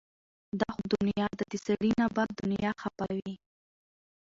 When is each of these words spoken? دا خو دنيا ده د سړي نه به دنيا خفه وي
دا 0.59 0.69
خو 0.75 0.83
دنيا 0.95 1.27
ده 1.37 1.43
د 1.51 1.53
سړي 1.65 1.91
نه 1.99 2.07
به 2.15 2.23
دنيا 2.39 2.71
خفه 2.81 3.05
وي 3.15 3.33